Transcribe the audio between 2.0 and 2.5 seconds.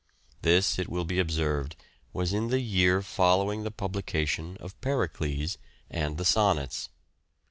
was in